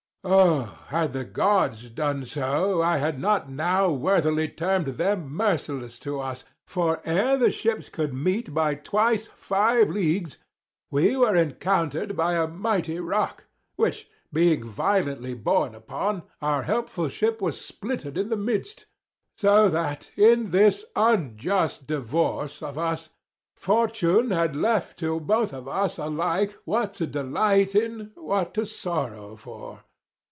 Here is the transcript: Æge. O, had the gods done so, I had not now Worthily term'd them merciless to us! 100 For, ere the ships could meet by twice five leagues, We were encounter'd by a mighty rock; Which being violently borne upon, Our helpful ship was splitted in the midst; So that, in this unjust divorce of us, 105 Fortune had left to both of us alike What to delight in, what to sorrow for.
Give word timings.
Æge. 0.23 0.29
O, 0.31 0.59
had 0.89 1.13
the 1.13 1.23
gods 1.25 1.89
done 1.89 2.23
so, 2.25 2.79
I 2.79 2.97
had 2.99 3.19
not 3.19 3.49
now 3.49 3.89
Worthily 3.89 4.49
term'd 4.49 4.85
them 4.85 5.33
merciless 5.33 5.97
to 6.01 6.19
us! 6.19 6.43
100 6.67 6.67
For, 6.67 7.01
ere 7.09 7.37
the 7.37 7.49
ships 7.49 7.89
could 7.89 8.13
meet 8.13 8.53
by 8.53 8.75
twice 8.75 9.25
five 9.33 9.89
leagues, 9.89 10.37
We 10.91 11.15
were 11.17 11.35
encounter'd 11.35 12.15
by 12.15 12.33
a 12.35 12.45
mighty 12.45 12.99
rock; 12.99 13.45
Which 13.77 14.11
being 14.31 14.63
violently 14.63 15.33
borne 15.33 15.73
upon, 15.73 16.21
Our 16.39 16.61
helpful 16.61 17.09
ship 17.09 17.41
was 17.41 17.57
splitted 17.57 18.15
in 18.15 18.29
the 18.29 18.37
midst; 18.37 18.85
So 19.37 19.69
that, 19.69 20.11
in 20.15 20.51
this 20.51 20.85
unjust 20.95 21.87
divorce 21.87 22.61
of 22.61 22.77
us, 22.77 23.09
105 23.55 23.55
Fortune 23.55 24.29
had 24.29 24.55
left 24.55 24.99
to 24.99 25.19
both 25.19 25.51
of 25.51 25.67
us 25.67 25.97
alike 25.97 26.55
What 26.63 26.93
to 26.95 27.07
delight 27.07 27.73
in, 27.73 28.11
what 28.13 28.53
to 28.53 28.67
sorrow 28.67 29.35
for. 29.35 29.79